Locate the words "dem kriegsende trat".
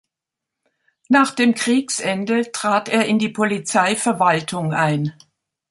1.29-2.89